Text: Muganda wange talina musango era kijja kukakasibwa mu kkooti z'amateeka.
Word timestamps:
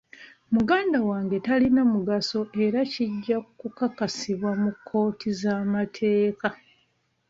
Muganda 0.55 0.97
wange 1.09 1.35
talina 1.45 1.81
musango 1.93 2.57
era 2.67 2.79
kijja 2.91 3.37
kukakasibwa 3.59 4.49
mu 4.61 4.71
kkooti 4.75 5.29
z'amateeka. 5.39 6.47